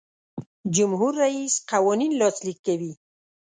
جمهور 0.75 1.11
رئیس 1.23 1.53
قوانین 1.71 2.11
لاسلیک 2.21 2.57
کوي. 2.67 2.91